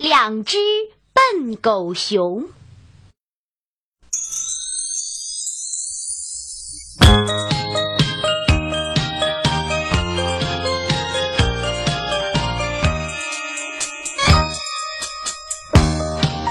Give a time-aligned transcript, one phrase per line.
[0.00, 0.56] 两只
[1.12, 2.44] 笨狗熊。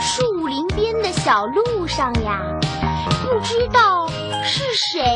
[0.02, 2.42] 树林边的小路上呀，
[3.24, 4.10] 不知道
[4.44, 5.16] 是谁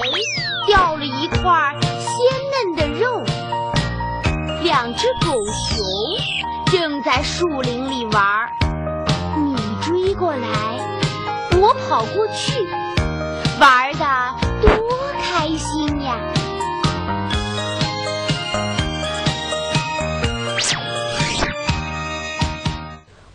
[0.68, 2.16] 掉了一块鲜
[2.50, 3.22] 嫩的肉。
[4.64, 5.34] 两只狗
[5.68, 5.86] 熊
[7.22, 8.50] 在树林里玩儿，
[9.38, 10.50] 你追过来，
[11.62, 12.68] 我跑过去，
[13.60, 16.18] 玩的多开心呀！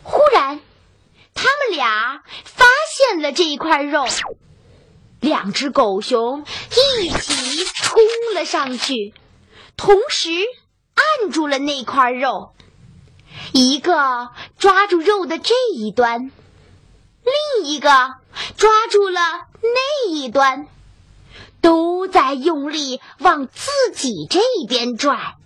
[0.03, 0.61] 忽然，
[1.33, 4.05] 他们俩发现了这一块肉，
[5.21, 8.03] 两只狗熊一起冲
[8.35, 9.15] 了上去，
[9.77, 10.31] 同时
[11.21, 12.53] 按住了那块肉，
[13.59, 14.29] 一个
[14.59, 16.31] 抓住肉的这一端，
[17.25, 17.89] 另一个
[18.59, 19.21] 抓住了
[19.63, 20.69] 那一端，
[21.63, 25.37] 都在用力往自己这边拽。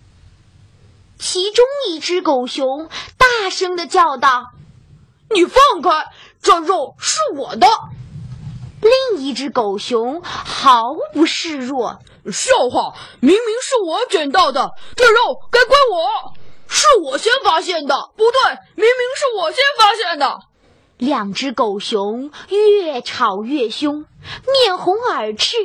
[1.17, 4.51] 其中一只狗熊大声的叫道
[5.33, 6.07] ：“你放开，
[6.41, 7.65] 这肉是我的！”
[9.15, 16.33] 另一只狗熊毫不示弱：“笑话，明明是我捡到的，这肉该归我，
[16.71, 18.09] 是我先发现的。
[18.15, 20.39] 不对，明明是我先发现的。”
[20.97, 24.05] 两只狗熊越吵越凶，
[24.53, 25.57] 面红耳赤，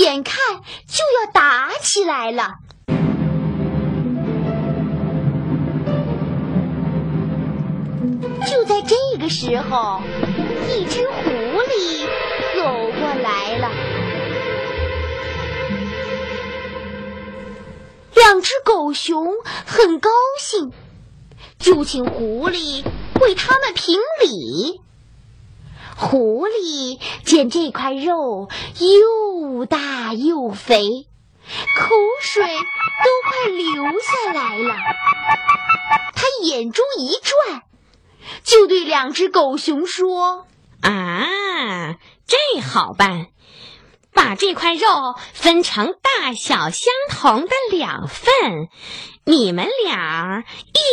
[0.00, 0.36] 眼看
[0.88, 2.54] 就要打起来了。
[8.46, 10.00] 就在这个时候，
[10.68, 12.06] 一只狐狸
[12.56, 13.95] 走过来了。
[18.28, 19.34] 两只狗熊
[19.66, 20.10] 很高
[20.40, 20.72] 兴，
[21.60, 22.84] 就请狐狸
[23.20, 24.80] 为他们评理。
[25.96, 28.48] 狐狸见这块肉
[28.80, 31.06] 又大又肥，
[31.78, 34.74] 口水都快流下来了。
[36.12, 37.62] 他眼珠一转。
[38.42, 40.46] 就对两只狗熊说
[40.82, 41.94] ：“啊，
[42.26, 43.28] 这好办，
[44.16, 44.88] 把这块肉
[45.34, 48.68] 分成大小相同的两份，
[49.24, 50.42] 你们俩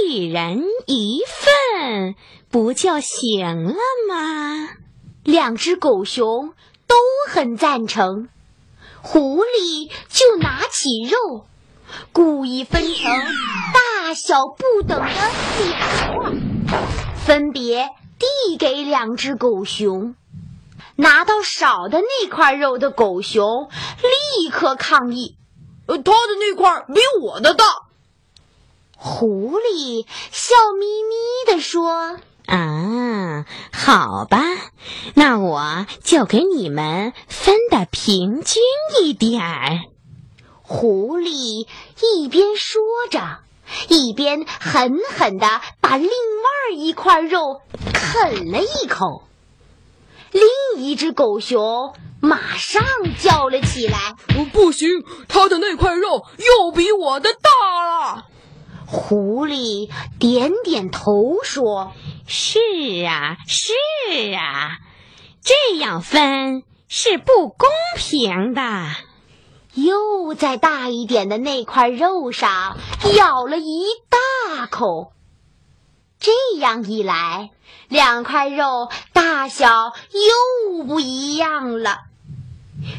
[0.09, 2.15] 一人一份，
[2.51, 3.75] 不就行了
[4.07, 4.69] 吗？”
[5.23, 6.53] 两只狗熊
[6.85, 6.95] 都
[7.29, 8.27] 很赞成，
[9.01, 11.45] 狐狸就拿起肉，
[12.11, 13.09] 故意分成
[13.73, 15.07] 大小不等的
[15.63, 16.33] 两块。
[17.25, 17.87] 分别
[18.19, 20.15] 递给两只狗熊，
[20.95, 23.69] 拿到少的那块肉的狗熊
[24.37, 25.37] 立刻抗议
[25.87, 27.65] ：“呃，他的那块比我的大。”
[28.95, 31.15] 狐狸笑眯眯
[31.47, 32.17] 地说
[32.47, 34.41] ：“啊，好吧，
[35.15, 38.61] 那我就给你们分的平均
[39.01, 39.79] 一点儿。”
[40.61, 41.67] 狐狸
[42.01, 43.39] 一边说着。
[43.87, 45.47] 一边狠狠地
[45.79, 47.61] 把另外一块肉
[47.93, 49.23] 啃了一口，
[50.33, 52.83] 另一只狗熊马上
[53.19, 54.15] 叫了起来
[54.51, 54.89] ：“不行，
[55.27, 58.25] 他的那块肉又比我的大了。”
[58.85, 59.89] 狐狸
[60.19, 61.93] 点点头说
[62.27, 62.59] ：“是
[63.05, 63.73] 啊，是
[64.33, 64.77] 啊，
[65.41, 68.61] 这样分是不公平的。”
[69.73, 72.77] 又在大一点的那块肉上
[73.17, 75.13] 咬了一大口，
[76.23, 77.51] 这样一来，
[77.89, 81.99] 两块肉大小又不一样了。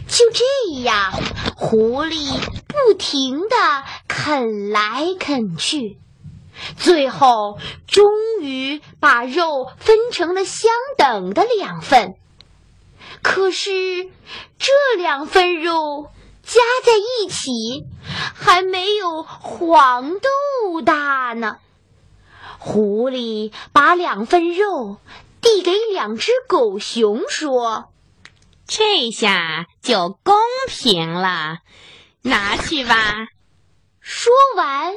[0.06, 0.44] 就这
[0.82, 1.10] 样，
[1.56, 5.96] 狐狸不停地啃来啃去，
[6.76, 12.16] 最后终于把肉分成了相等的两份。
[13.22, 14.04] 可是，
[14.58, 16.10] 这两份肉。
[16.46, 17.86] 加在一起，
[18.34, 21.56] 还没有黄豆大呢。
[22.66, 24.96] 狐狸把两份肉
[25.43, 27.90] 递给两只狗熊，说
[28.66, 30.34] ：“这下就公
[30.66, 31.58] 平了，
[32.22, 33.26] 拿去吧。”
[34.00, 34.94] 说完，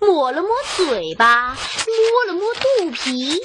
[0.00, 3.40] 抹了抹嘴巴，摸了摸肚皮，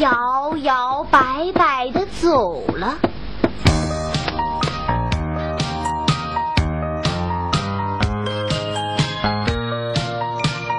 [0.00, 2.98] 摇摇摆摆的走了。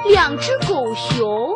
[0.09, 1.55] 两只狗熊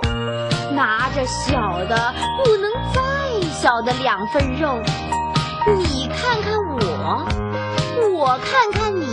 [0.75, 2.13] 拿着小的
[2.43, 3.01] 不能再
[3.49, 4.77] 小的两份肉，
[5.77, 7.25] 你看看我，
[8.13, 9.07] 我看看你，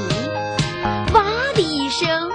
[1.15, 1.23] 哇
[1.55, 2.32] 的一声